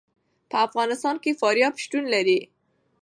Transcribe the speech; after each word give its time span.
په 0.49 0.57
افغانستان 0.67 1.15
کې 1.23 1.37
فاریاب 1.39 1.73
شتون 1.83 2.03
لري. 2.13 2.39